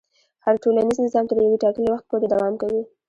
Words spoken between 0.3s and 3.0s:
هر ټولنیز نظام تر یو ټاکلي وخته پورې دوام کوي.